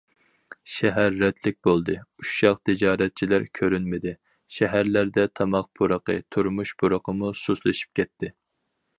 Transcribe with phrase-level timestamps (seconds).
[0.75, 4.13] شەھەر رەتلىك بولدى، ئۇششاق تىجارەتچىلەر كۆرۈنمىدى،
[4.59, 8.31] شەھەرلەردە تاماق پۇرىقى، تۇرمۇش پۇرىقىمۇ سۇسلىشىپ كەتتى.